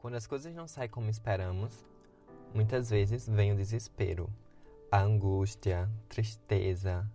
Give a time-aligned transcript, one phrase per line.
[0.00, 1.84] Quando as coisas não saem como esperamos,
[2.54, 4.30] muitas vezes vem o desespero,
[4.90, 7.06] a angústia, tristeza,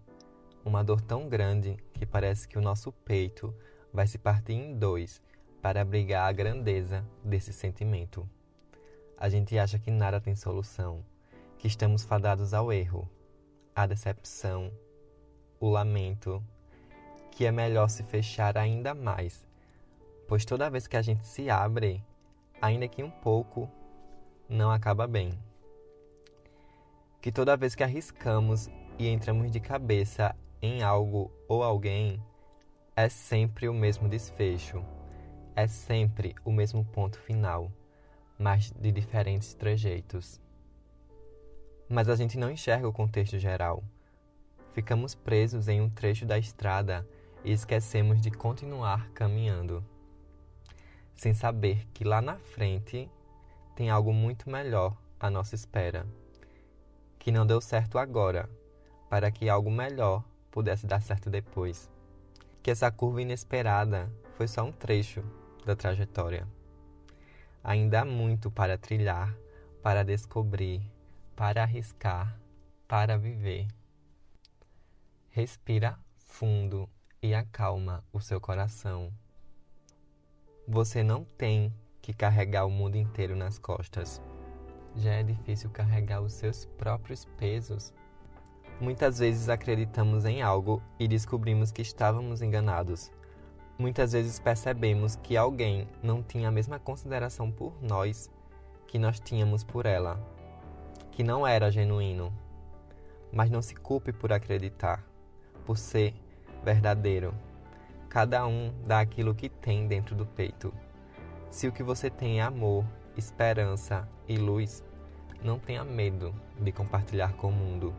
[0.63, 3.51] uma dor tão grande que parece que o nosso peito
[3.91, 5.19] vai se partir em dois
[5.63, 8.29] para abrigar a grandeza desse sentimento.
[9.17, 11.03] A gente acha que nada tem solução,
[11.57, 13.09] que estamos fadados ao erro,
[13.75, 14.71] à decepção,
[15.59, 16.43] o lamento,
[17.31, 19.43] que é melhor se fechar ainda mais,
[20.27, 22.03] pois toda vez que a gente se abre,
[22.65, 23.69] ainda que um pouco,
[24.49, 25.31] não acaba bem.
[27.21, 32.19] Que toda vez que arriscamos e entramos de cabeça em algo ou alguém,
[32.95, 34.83] é sempre o mesmo desfecho,
[35.55, 37.71] é sempre o mesmo ponto final,
[38.37, 40.41] mas de diferentes trejeitos.
[41.87, 43.83] Mas a gente não enxerga o contexto geral.
[44.73, 47.07] Ficamos presos em um trecho da estrada
[47.43, 49.85] e esquecemos de continuar caminhando
[51.15, 53.09] sem saber que lá na frente
[53.75, 56.05] tem algo muito melhor à nossa espera,
[57.17, 58.49] que não deu certo agora,
[59.09, 61.89] para que algo melhor pudesse dar certo depois.
[62.61, 65.23] Que essa curva inesperada foi só um trecho
[65.65, 66.47] da trajetória.
[67.63, 69.35] Ainda há muito para trilhar,
[69.81, 70.81] para descobrir,
[71.35, 72.37] para arriscar,
[72.87, 73.67] para viver.
[75.31, 76.89] Respira fundo
[77.21, 79.11] e acalma o seu coração.
[80.67, 81.71] Você não tem
[82.01, 84.19] que carregar o mundo inteiro nas costas.
[84.95, 87.93] Já é difícil carregar os seus próprios pesos.
[88.81, 93.11] Muitas vezes acreditamos em algo e descobrimos que estávamos enganados.
[93.77, 98.31] Muitas vezes percebemos que alguém não tinha a mesma consideração por nós
[98.87, 100.19] que nós tínhamos por ela,
[101.11, 102.33] que não era genuíno.
[103.31, 105.05] Mas não se culpe por acreditar,
[105.63, 106.15] por ser
[106.63, 107.35] verdadeiro.
[108.09, 110.73] Cada um dá aquilo que tem dentro do peito.
[111.49, 112.85] Se o que você tem é amor,
[113.17, 114.83] esperança e luz,
[115.43, 117.93] não tenha medo de compartilhar com o mundo.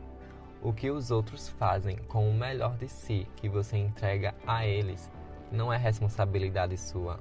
[0.63, 5.11] O que os outros fazem com o melhor de si que você entrega a eles
[5.53, 7.21] não é responsabilidade sua.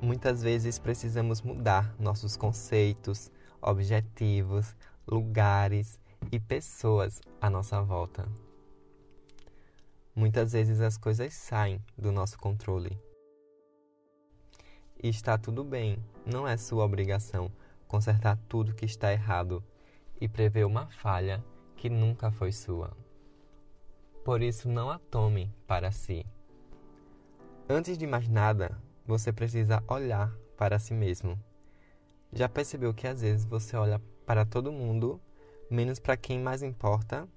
[0.00, 4.74] Muitas vezes precisamos mudar nossos conceitos, objetivos,
[5.06, 5.98] lugares
[6.30, 8.26] e pessoas à nossa volta.
[10.14, 12.96] Muitas vezes as coisas saem do nosso controle.
[15.02, 17.50] E está tudo bem, não é sua obrigação
[17.88, 19.62] consertar tudo que está errado
[20.20, 21.44] e prever uma falha
[21.76, 22.96] que nunca foi sua.
[24.24, 26.24] Por isso, não a tome para si.
[27.68, 31.38] Antes de mais nada, você precisa olhar para si mesmo.
[32.32, 35.20] Já percebeu que às vezes você olha para todo mundo,
[35.70, 37.28] menos para quem mais importa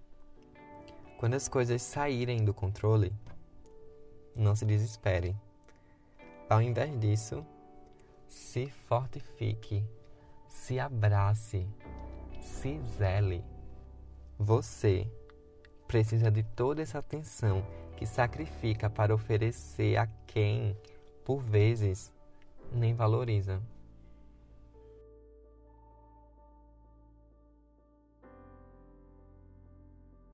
[1.18, 3.12] quando as coisas saírem do controle,
[4.36, 5.36] não se desespere.
[6.48, 7.44] Ao invés disso,
[8.28, 9.84] se fortifique,
[10.48, 11.68] se abrace,
[12.40, 13.44] se zele.
[14.38, 15.12] Você
[15.88, 20.78] precisa de toda essa atenção que sacrifica para oferecer a quem,
[21.26, 22.14] por vezes,
[22.72, 23.60] nem valoriza.